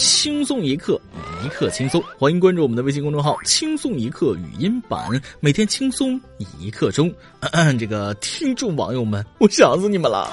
[0.00, 0.98] 轻松一刻，
[1.44, 2.02] 一刻轻松。
[2.18, 4.98] 欢迎关注我们的微信公众号“轻松一刻语音版”，
[5.40, 7.12] 每天轻松一刻钟。
[7.78, 10.26] 这个听众网友们，我想死你们了。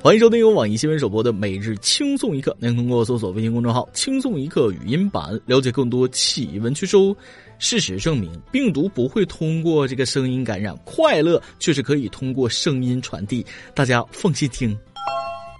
[0.00, 2.56] 欢迎收听由网易新闻首播的每日轻松一刻。
[2.60, 6.96] 您通过搜索微信公众号“轻松一刻语音版”了解更多气温趣事。
[7.58, 13.44] 事实证明，病毒不会通过这个声音感染，快乐却是可以通过声音传递。
[13.74, 14.78] 大家放心听。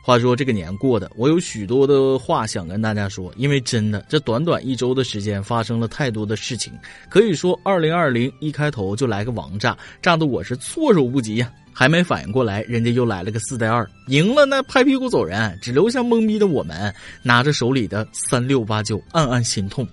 [0.05, 6.73] 话说这个年过的，我有许多的话想跟大家说，因为真的这短短一周的时间发生了太多的事情，
[7.09, 11.53] 可以说二零二零一开头就来个王炸，炸得我是措手不及呀！
[11.73, 19.87] 还没反应过来，人家又来了个四带二，赢了那拍屁股走人，只留下懵逼的我们，拿着手里的三六八九，暗暗心痛。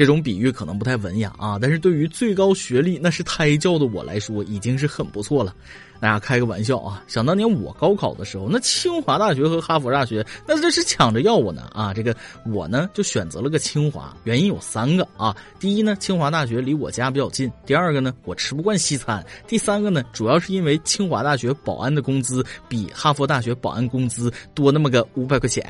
[0.00, 5.54] 这种比喻可能不太文雅啊，但是对于最高学历那是胎教的我来说，已经是很不错了。
[6.00, 7.04] 大家开个玩笑啊！
[7.06, 11.92] 想当年我高考的时候，那清华大学和哈佛大学那这是抢着要我呢啊！
[11.92, 15.36] 这个我呢就选择了个清华，原因有三个啊。
[15.58, 25.62] 第一呢，清华大学离我家比较近；第二个呢，我吃不惯西餐；第三个呢，主要是因为清华大学保安的工资比哈佛大学保安工资多那么个五百块钱。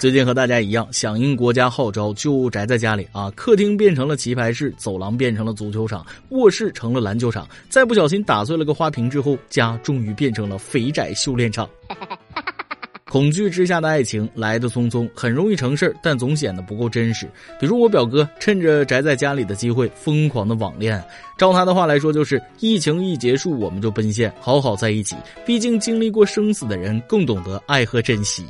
[0.00, 3.30] 最近和大家一样，响应国家号召，就宅在家里啊！
[3.36, 7.46] 客厅变成了棋牌室，走廊变成了足球场，卧室成了篮球场。
[7.68, 11.68] 再不小心打碎了个花瓶之后，家终于变成了肥宅修炼场。
[13.10, 17.28] 恐惧之下的爱情来的匆匆，很容易成事儿，但总显得不够真实。
[17.60, 21.04] 比如我表哥，趁着宅在家里的机会，疯狂的网恋。
[21.36, 25.14] 照他的话来说，就是疫情一结束，我们就奔现，好好在一起。
[25.44, 28.46] 毕竟经历过生死的人，更懂得爱和珍惜。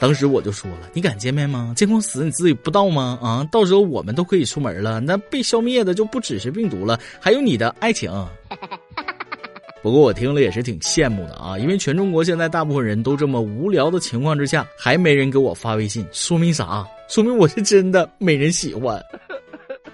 [0.00, 1.74] 当时我就说了：“你敢见面吗？
[1.76, 3.18] 监控死你自己不到吗？
[3.22, 4.98] 啊，到时候我们都可以出门了。
[4.98, 8.10] 那被消灭的就不只是病毒了，还有你的爱情。”
[9.82, 16.86] 不过我听了也是挺羡慕的啊，因为全中国现在大部分人都这么无聊的情况之下，还没人给我发微信，说明啥？
[17.08, 19.02] 说明我是真的没人喜欢。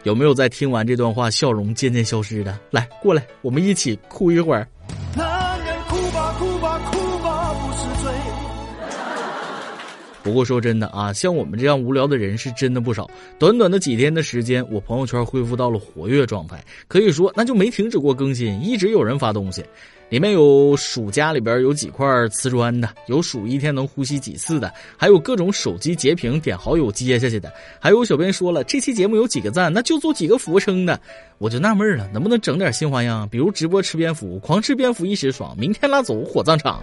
[0.02, 2.56] 有没有在听完这段话，笑容渐渐消失的？
[2.70, 4.66] 来，过来，我们一起哭一会儿。
[10.26, 13.08] 不过说真的啊，像我们这样无聊的人是真的不少。
[13.38, 19.64] 短短的几天的时间，我朋友圈恢复到了活跃状态，可以说那就没停止过更新，一直有人发东西。
[20.08, 31.00] 里面有数家里边有几块瓷砖的，有数一天能呼吸几次的，还有各种手机截屏点好友接下去的，还有小编说了这期节目有几个赞，那就做几个俯卧撑的。
[31.38, 36.82] 我就纳闷了，能不能整点新花样，比如直播吃蝙蝠，狂吃蝙蝠一时爽，明天拉走火葬场。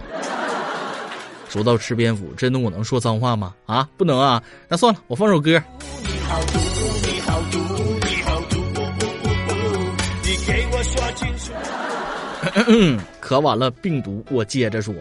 [1.54, 3.54] 说到吃蝙蝠，真的我能说脏话吗？
[3.66, 4.42] 啊，不能啊！
[4.66, 5.62] 那算了，我放首歌。
[13.20, 14.92] 可完了，病毒，我接着说。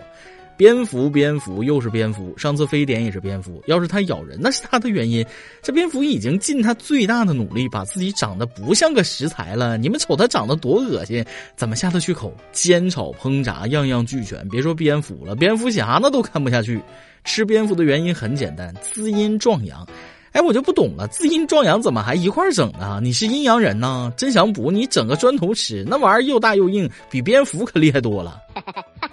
[0.55, 2.37] 蝙蝠，蝙蝠又是蝙蝠。
[2.37, 3.61] 上次非典也是蝙蝠。
[3.67, 5.25] 要是它咬人，那是它的原因。
[5.61, 9.77] 这蝙蝠已经尽它最大的努力，把自己长得不像个食材了。
[9.77, 11.25] 你们瞅它长得多恶心，
[11.55, 12.31] 怎么下得去口？
[12.51, 14.47] 煎炒烹炸样样俱全。
[14.49, 16.81] 别说蝙蝠了，蝙蝠侠那都看不下去。
[17.23, 19.87] 吃蝙蝠的原因很简单，滋阴壮阳。
[20.33, 22.99] 哎，我就不懂了，滋阴壮阳怎么还一块整呢？
[23.03, 24.11] 你是阴阳人呢？
[24.17, 28.39] 真想补你整个砖头吃，那玩意儿又大又硬，比蝙蝠可厉害多了。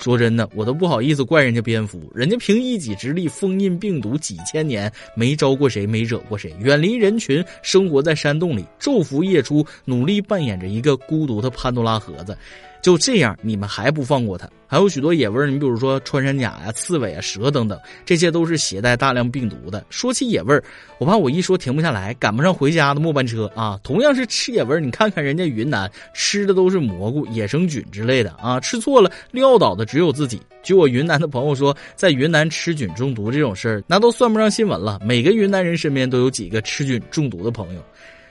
[0.00, 12.36] 说真的，我都不好意思怪人家蝙蝠，人家凭一己之力封印病毒几千年，没招过谁，没惹过谁，远离人群，生活在山洞里，昼伏夜出，努力扮演着一个孤独的潘多拉盒子。
[12.82, 14.48] 就这样，你们还不放过他？
[14.66, 19.84] 还有许多野味儿，你比如说穿山甲呀、刺猬啊、蛇等等，这些都是携带大量病毒的。
[19.90, 20.62] 说起野味儿，
[20.98, 23.78] 我怕我一说停不下来，赶不上回家的末班车啊！
[23.82, 30.40] 同样是吃野味儿，你看看人家云南吃的都是蘑菇、野生菌之类的啊，吃错了撂倒的只有自己。
[30.62, 35.00] 据我云南的朋友说，在云南吃菌中毒这种事儿，那都算不上新闻了。
[35.04, 37.82] 每个云南人身边都有几个吃菌中毒的朋友。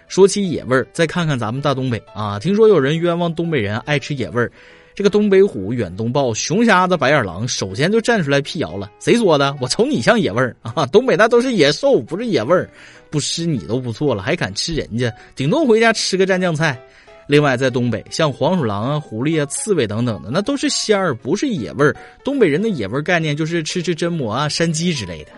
[0.10, 2.38] 说起野味儿，再看看咱们大东北啊！
[2.40, 4.52] 听说有人冤枉东北人爱吃野味儿，
[4.96, 8.92] 这个东北虎、远东豹、熊瞎子、白眼狼，首先就站出来辟谣了。
[9.00, 9.56] 谁说的？
[9.62, 10.86] 我瞅你像野味儿啊！
[10.88, 12.68] 东北那都是野兽，不是野味儿。
[13.12, 15.14] 不吃你都不错了，还敢吃人家？
[15.36, 16.80] 顶多回家吃个蘸酱菜。
[17.28, 21.96] 另外，在东北，像黄鼠狼啊、狐狸啊、刺猬等等的，那都是仙儿，不是野味儿。
[22.24, 25.32] 东北人的野味儿概念就是吃吃榛蘑啊、山鸡之类的。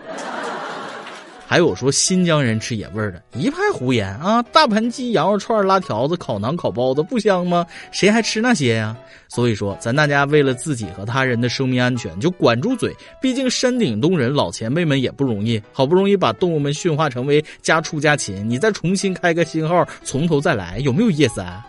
[1.52, 4.40] 还有说新疆人吃野味儿的，一派胡言啊！
[4.44, 7.66] 大盘鸡、羊肉串、拉条子、烤馕、烤包子，不香吗？
[7.90, 8.96] 谁还吃那些呀？
[9.28, 12.96] 所以说，咱大家为了自己和他人的生命安全，就管住嘴。
[13.20, 21.66] 毕竟山顶洞人老前辈们也不容易，好不容易把动物们驯化成为家畜家禽，你再重新开个新号，从头再来，有没有意思啊？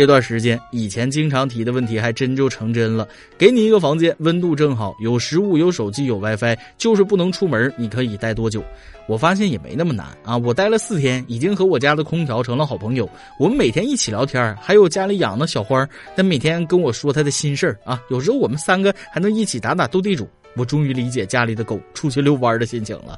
[0.00, 3.06] 这段时间，以前经常提的问题还真就成真了。
[3.36, 7.70] 给你一个房间，温度正好，有食物，有手机，有 WiFi，就是不能出门。
[7.76, 8.64] 你可以待多久？
[9.06, 10.38] 我发现也没那么难啊！
[10.38, 13.06] 我待了四天，已经和我家的空调成了好朋友。
[13.38, 15.86] 我们每天一起聊天，还有家里养的小花，
[16.16, 18.00] 他每天跟我说他的心事儿啊。
[18.08, 20.26] 有时候我们三个还能一起打打斗地主。
[20.56, 23.16] 我终于理解家里的狗出去遛弯的心情了。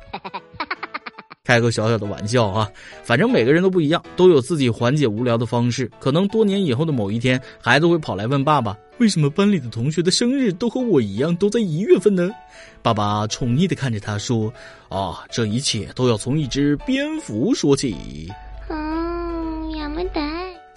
[1.45, 2.71] 开个小小的玩笑啊，
[3.03, 5.91] 反正每个人都不一样，都有自己缓解无聊的方式。
[5.99, 12.31] 可能多年以后的某一天，孩子会跑来问爸爸：“为什么班里的同学的生日都和我一样，都在一月份呢？”
[12.81, 14.53] 爸爸宠溺的看着他说
[14.89, 18.31] ：“啊，这一切都要从一只蝙蝠说起。”
[18.71, 19.02] 啊，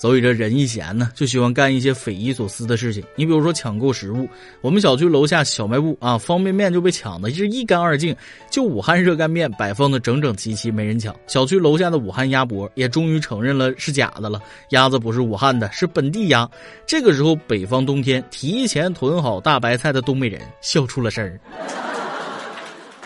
[0.06, 3.04] 所以这人一闲呢，就喜欢干一些匪夷所思的事情。
[3.16, 4.30] 你比如说抢购食物，
[4.62, 8.16] 我们小区楼下小卖部啊，方便面就被抢的是一干二净，
[8.52, 11.16] 就武汉热干面摆放的整整齐齐，没人抢。
[11.26, 16.48] 小区楼下的武汉鸭脖也终于承认了是假的了，鸭子不是武汉的，是本地鸭。
[16.86, 21.95] 这个时候，北方冬天提前囤好大白菜的东北人笑出了声儿。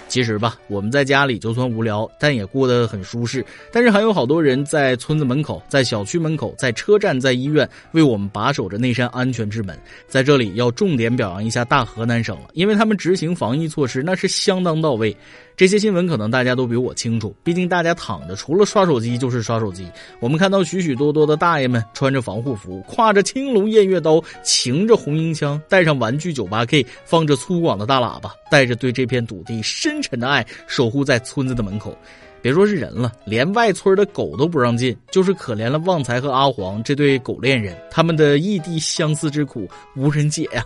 [0.09, 3.45] 其实吧，我们在家里就算无聊，但也过得很舒适。
[3.71, 9.77] 但是还有好多人在村子门口、在小区门口、在车站、在医院为我们把守着那扇安全之门。
[10.07, 15.15] 在这里要重点表扬一下大河南省了，因为他们执行防疫措施那是相当到位。
[15.59, 19.85] 这些新闻可能大家都比我清楚，毕竟大家躺着除了刷手机就是刷手机。
[20.21, 31.94] 我们看到许许多多的大爷们穿着防护服，挎着青龙偃月刀，擎着红缨枪，带上玩具九八 K，放着粗犷的大喇叭，带着对这片土地深沉的爱，守护在村子的门口。
[32.41, 40.63] 别说是人了，连外村的狗都不让进，就是可怜了旺财和阿黄这对狗恋人，他们的异地相思之苦无人解呀。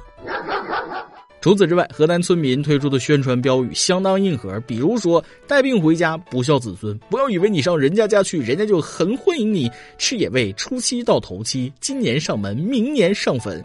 [1.44, 9.70] 除此之外，河南村民推出的宣传标语相当硬核，比如说“带病回家不孝子孙”，不要以为你上人家家去，人家就很欢迎你。
[9.98, 13.62] 吃野味，初七到头七，今年上门，明年上坟。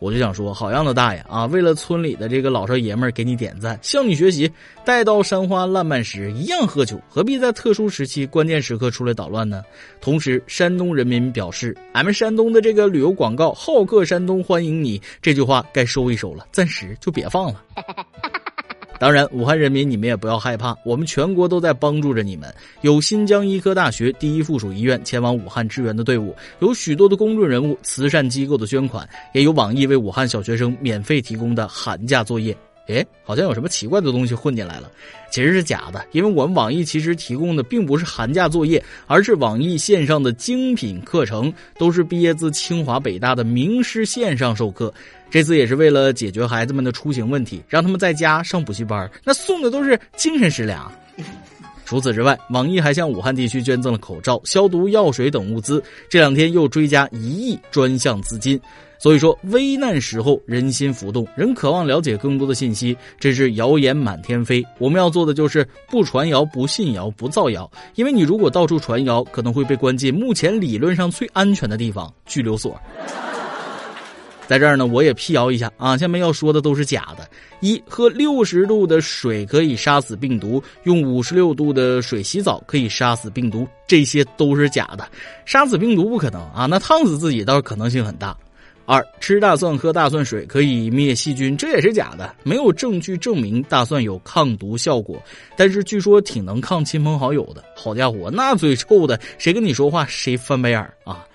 [0.00, 1.46] 我就想说，好样的大爷啊！
[1.46, 4.50] 为了村里的这个老少爷们儿给你点赞，向你学习。
[4.84, 9.62] 待到山花烂漫时，一样喝酒，何必在特殊时期、关键时刻出来捣乱呢？
[10.00, 17.64] 同时，山东人民表示，俺们山东的这个旅游广告“好客山东，欢迎你”这句话该收一收了，暂时就别放了。
[18.98, 22.52] 当然，武汉人民，你们也不要害怕，我们全国都在帮助着你们。
[22.80, 32.56] 有新疆医科大学第一附属医院前往武汉支援的队伍，有许多的公众人物、慈善机构的捐款，也有网易为武汉小学生免费提供的寒假作业。
[32.88, 34.90] 哎，好像有什么奇怪的东西混进来了，
[35.30, 44.92] 其实是假的，因为我们网易其实提供的并不是寒假作业，而是网易线上的精品课程，都是毕业自清华北大的名师线上授课。
[45.30, 50.90] 这次也是为了解决孩子们的出行问题，让他们在家上补习班，那送的都是精神食粮。
[51.88, 58.60] 除此之外，网易还向武汉地区捐赠了口罩、消毒药水等物资，这两天又追加一亿专项资金。
[58.98, 64.62] 所以说，危难时候人心浮动，人渴望了解更多的信息，这是谣言满天飞。
[64.76, 67.70] 我们要做的就是不传谣、不信谣、不造谣。
[67.94, 72.78] 因为你如果到处传谣，可能会被关进目前理论上最安全的地方——拘留所。
[74.48, 77.28] 在这儿呢，我也辟谣一下啊，下面要说的都是假的。
[77.60, 85.06] 一，喝六十度的水可以杀死病毒，用五十六度的水洗澡可以杀死病毒，这些都是假的。
[85.44, 88.34] 杀死病毒不可能啊，那烫死自己倒是可能性很大。
[88.86, 95.22] 二吃大蒜喝大蒜水可以灭细菌，这也是假的，没有证据证明大蒜有抗毒效果，
[95.58, 97.62] 但是据说挺能抗亲朋好友的。
[97.76, 101.26] 好家伙，那嘴臭的，谁跟你说话谁翻白眼儿啊！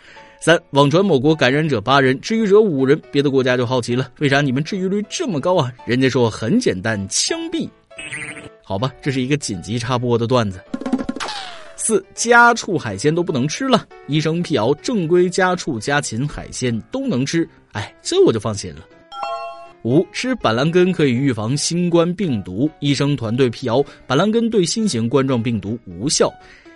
[0.46, 5.72] 三网传某国感染者八人，治愈者五人，别的国家就好奇了，为啥你们治愈率这么高啊？
[5.86, 7.66] 人家说很简单，枪毙。
[8.62, 10.60] 好吧，这是一个紧急插播的段子。
[11.78, 18.82] 四家畜海鲜都不能吃了，医生辟谣，正规家畜家禽海鲜都能吃，哎，这我就放心了。
[19.84, 26.30] 五吃板蓝根可以预防新冠病毒，医生团队辟谣，板蓝根对新型冠状病毒无效。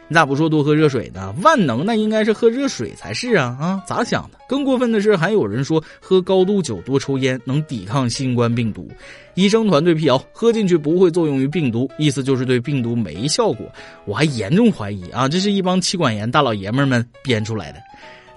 [0.09, 1.35] 你咋不说多喝热水呢？
[1.43, 3.83] 万能那应该是喝热水才是啊啊！
[3.85, 4.39] 咋想的？
[4.47, 8.89] 更过分的是，还有人说喝高度酒、多抽烟能抵抗新冠病毒。
[9.33, 13.69] 医生团队辟谣，喝进去不会作用于病毒，意思就是对病毒没效果。
[14.05, 17.79] 我还严重怀疑啊，这是一帮妻管严大老爷们们编出来的。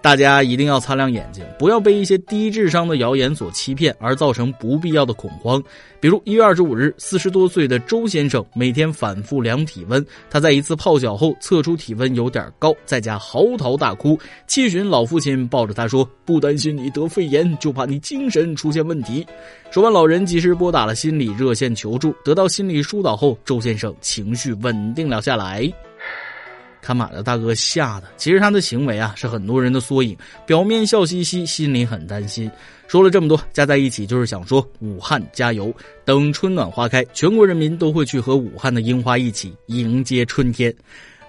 [0.02, 5.62] 大家一定要擦亮眼睛，不要被一些低智商的谣言所欺骗，而造成不必要的恐慌。
[6.00, 19.26] 比如一月二十五日，四十多岁的周先生每天反复量体温，他在一次泡脚后测出体温有点高，在家嚎啕大哭，七旬老父亲抱着他说：“不担心你得肺炎，就怕你精神出现问题。”
[19.71, 25.71] 说完，老人及时拨打了心理热线求助，得到心理疏导后，周先生情绪稳定了下来。
[26.82, 32.50] 看马的大哥吓得，其实他的行为啊是很多人的缩影，表面笑嘻嘻，心里很担心。
[32.88, 35.72] 说了这么多，加在一起就是想说武汉加油！
[36.04, 40.75] 等春暖花开，全国人民都会去和武汉的樱花一起迎接春天。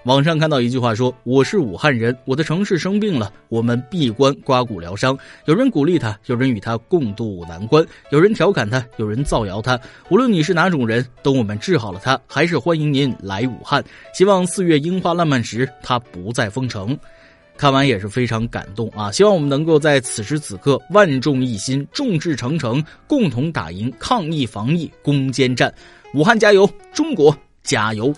[0.06, 5.16] 网上看到一句话说：“我是武汉人，我的城市生病了，我们闭关刮骨疗伤。”
[5.46, 9.80] 有人鼓励他，有人与他共度难关，有人调侃他，有人造谣他。
[10.10, 13.84] 无论你是哪种人，等我们治好了他，还是欢迎您来武汉。
[14.12, 16.98] 希望四月樱花烂漫时，他不再封城。
[17.56, 19.12] 看完也是非常感动啊！
[19.12, 25.72] 希望我们能够在此时此刻万众一心、众志成城，共同打赢抗疫防疫攻坚战。
[26.16, 28.12] 武汉加油，中国加油！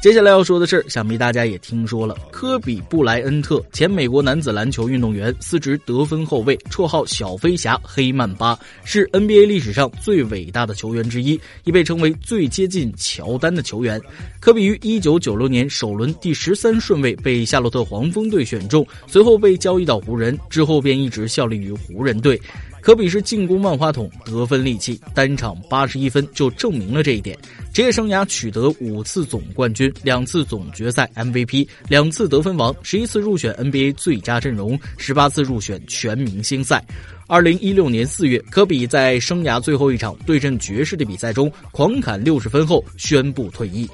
[0.00, 2.16] 接下来要说的事想必大家也听说了。
[2.32, 14.00] 科比·布莱恩特，前美国男子篮球运动员，司职得分后卫，绰号“小飞侠”黑曼巴，是 NBA 历史上最伟大的球员之一，亦被称为最接近乔丹的球员。
[14.40, 22.40] 科比于1996年首轮第十三顺位被夏洛特黄蜂队选中，随后被交易到湖人，之后便一直效力于湖人队。
[22.82, 27.38] 科比是进攻万花筒，得分利器，单场八十一分就证明了这一点。
[27.72, 36.84] 职业生涯取得五次总冠军，两次总决赛 MVP，两次得分王，十一次入选 NBA 最佳阵容，十八次入选全明星赛。
[37.28, 43.88] 二零一六年四月，科比在生涯最后一场对阵爵士的比赛中狂砍六十分后宣布退役。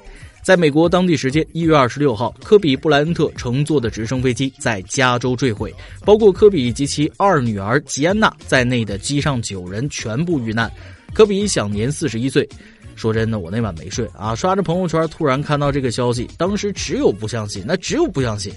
[0.48, 5.70] 在美国当地时间一月二十六号，科比布莱恩特乘坐的直升飞机在加州坠毁，
[6.06, 10.72] 包括科比及其二女儿吉安娜在内的机上九人全部遇难。
[11.12, 12.48] 科比享年四十一岁。
[12.96, 18.50] 说真的，我那晚没睡啊，刷着朋友圈，突然看到这个消息，当时只有不相信，那只有不相信。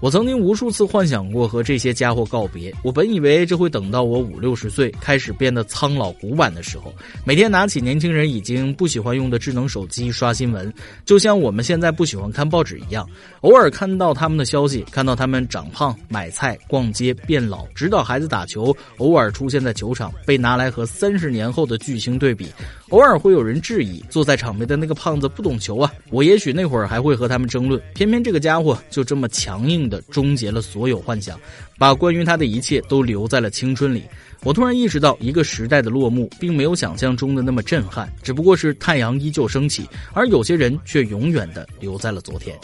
[0.00, 2.74] 我曾经无数次幻想过和这些家伙告别。
[2.82, 6.90] 我本以为这会等到我五六十岁，开始变得苍老古板的时候，
[7.22, 10.72] 每天拿起年轻人已经不喜欢用的智能手机刷新闻，
[11.04, 13.06] 就像我们现在不喜欢看报纸一样。
[13.42, 22.46] 偶尔看到他们的消息，看到他们长胖、买菜、逛街、变老、指导孩子打球，偶尔出现在球场，被拿来和三十年后的巨星对比。
[22.88, 25.92] 偶尔会有人质疑，坐在场边的那个胖子不懂球啊！
[26.10, 29.89] 我也许那会儿还会和他们争论，偏偏这个家伙就这么强硬。
[29.90, 31.38] 的终结了所有幻想，
[31.76, 34.04] 把关于他的一切都留在了青春里。
[34.42, 42.56] 我突然意识到，一个时代的落幕，并没有想象中的那么震撼，只不过是太阳依旧升起，而有些人却永远的留在了昨天。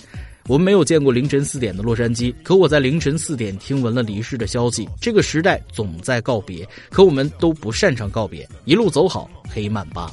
[0.48, 4.88] 我们没有见过凌晨四点的洛杉矶，可我在凌晨四点听闻了离世的消息。
[5.00, 8.48] 这个时代总在告别，可我们都不擅长告别。
[8.64, 10.08] 一路走好，黑曼巴。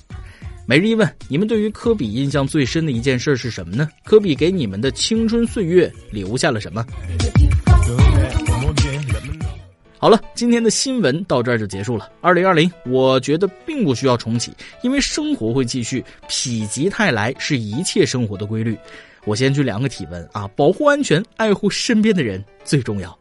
[0.65, 3.89] 每日一问：你们对于科比印象最深的一件事是什么呢？
[4.05, 6.85] 科比给你们的青春岁月留下了什么？
[9.99, 12.09] 好了，今天的新闻到这儿就结束了。
[12.21, 14.53] 二零二零，我觉得并不需要重启，
[14.83, 18.77] 因为生活会继续，否极泰来是一切生活的规律。
[19.25, 23.17] 我先去量个体温啊，保护安全，爱护身边的人最重要。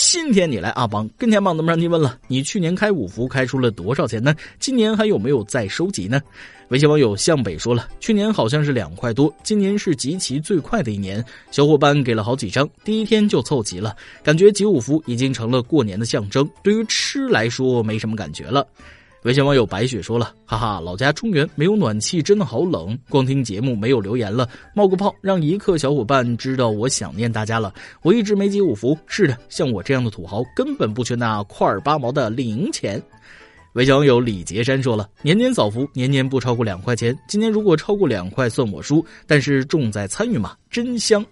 [0.00, 4.32] 今天你来阿邦跟前帮咱们让你问了，你去年开五福开出了多少钱呢？
[4.60, 6.22] 今年还有没有再收集呢？
[6.68, 11.22] 微信网友向北说了，去年好像是两块多，今年是集齐最快的一年。
[11.50, 16.48] 小伙伴给了好几张，第一天就凑齐了，感觉集五福已经成了过年的象征。
[16.62, 18.64] 对于吃来说没什么感觉了。
[19.24, 22.96] 微信网友白雪说了：“哈哈，老家中原没有暖气，真的好冷。
[23.10, 27.74] 光听节目没有留言了，冒个泡，让一刻小伙伴知道我想念大家了。
[28.02, 33.02] 我一直没集五福，是的，像我这样的土豪根本不缺那块儿八毛的零钱。”
[33.74, 37.16] 微信网友李杰山说了：“年年扫福，年年不超过两块钱。
[37.28, 39.04] 今年如果超过两块，算我输。
[39.26, 41.26] 但是重在参与嘛，真香。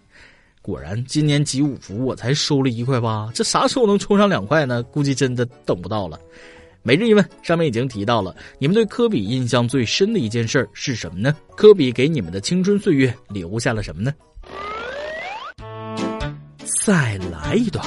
[0.61, 4.83] 果然，今年集五福我才收了一块八，这啥时候能冲上两块呢？
[4.83, 6.19] 估计真的等不到了。”
[6.87, 11.35] 每日一问，上面已经提到了，你们对科比印象最深的一件事是什么呢？
[11.57, 14.15] 科比给你们的青春岁月留下了什么呢？
[16.85, 17.85] 再来一段。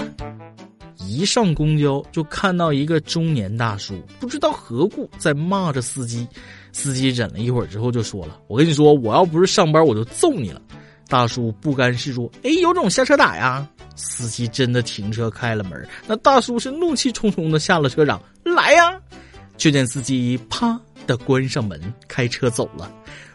[0.98, 6.28] 一上公交就看到一个中年大叔，不知道何故在骂着司机。
[6.74, 10.62] 司机忍了一会儿之后就说了：“我跟你说，我要不是上班，我就揍你了。”
[11.10, 13.68] 大叔不甘示弱，哎，有种下车打呀！
[13.96, 18.98] 司机真的停车开了门，那大叔是怒气冲冲的下了车，嚷：“来呀！”
[19.58, 22.90] 却见司机啪的关上门，开车走了。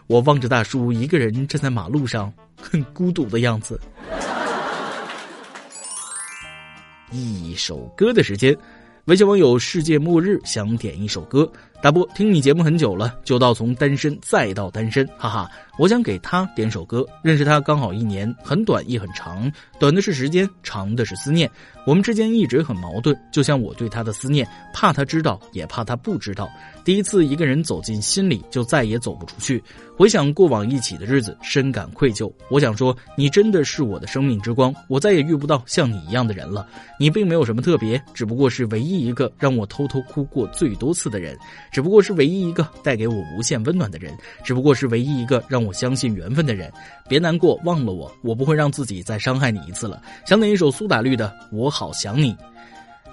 [0.06, 3.78] 我望着大叔一个人站在马路上，很孤独的样子。
[7.10, 8.56] 一首歌的时间。
[9.06, 11.46] 微信网友世界末日想点一首歌，
[11.84, 15.50] 大波听你节目很久了，就到从单身再到单身，哈哈。
[15.76, 21.50] 我想给他点首歌，认识他刚好一年，很短亦很长，短的是时间，长的是思念。
[21.84, 26.48] 我们之间一直很矛盾，就像我对他的思念，怕他知道，也怕他不知道。
[26.84, 29.62] 第一次一个人走进心里，就再也走不出去。
[29.96, 32.32] 回想过往一起的日子，深感愧疚。
[32.48, 36.66] 我想说，你真的是我的生命之光，我再也遇不到像你一样的人了。
[37.00, 41.36] 你并没有什么特别，只不过是唯一一个让我偷偷哭过最多次的人，
[41.74, 45.64] 只不过是唯一一个带给我无限温暖的人，只不过是唯一一个让。
[45.64, 46.70] 我相信缘分的人，
[47.08, 50.00] 别难过，忘了我，我不会让自己再伤害你一次了。
[50.26, 52.32] 想点一首苏打绿的《我好想你》。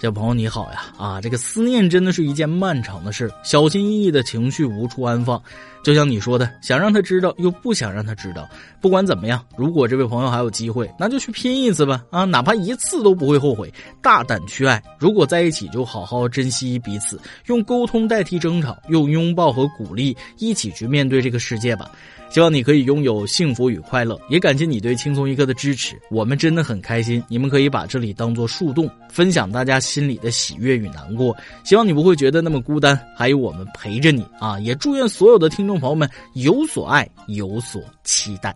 [0.02, 5.40] 小朋友你好呀，啊，这个思念真的是一件漫长的事，小心翼翼的情绪无处安放，
[5.84, 8.50] 就像你说的，想让他知道又不想让他知道。
[8.82, 14.82] 不管怎么样，如果这位朋友还有机会，那就去拼一次吧，啊，哪怕一次都不会后悔，大胆去爱。
[14.98, 21.92] 如果在一起，就好好珍惜彼此，用沟通代替争吵，用拥抱和鼓励一起去面对这个世界吧。
[22.32, 27.22] 希望你可以拥有幸福与快乐，也感谢你对轻松一刻的支持，我们真的很开心。
[27.28, 31.36] 你们可以把这里当做树洞，分享大家心里的喜悦与难过。
[31.66, 34.58] 希望你不会觉得那么孤单，还有我们陪着你啊！
[34.60, 38.56] 也祝愿所有的听众朋友们有所爱，有所期待。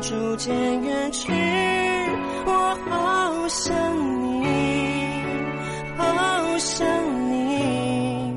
[0.00, 1.32] 逐渐远去。
[2.44, 3.74] 我好想
[4.22, 4.44] 你，
[5.96, 6.86] 好想
[7.30, 8.36] 你，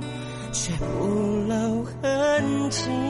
[0.52, 1.06] 却不
[1.48, 3.05] 露痕迹。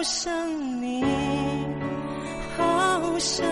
[0.00, 0.32] 好想
[0.80, 1.04] 你，
[2.56, 3.49] 好想。